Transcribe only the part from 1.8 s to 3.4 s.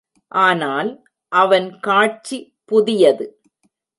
காட்சி புதியது.